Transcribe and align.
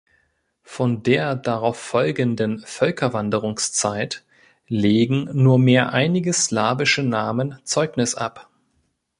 Von 0.63 1.03
der 1.03 1.35
darauf 1.35 1.77
folgenden 1.77 2.57
Völkerwanderungszeit 2.65 4.25
legen 4.67 5.29
nur 5.31 5.59
mehr 5.59 5.93
einige 5.93 6.33
slawische 6.33 7.03
Namen 7.03 7.59
Zeugnis 7.65 8.15
ab. 8.15 8.49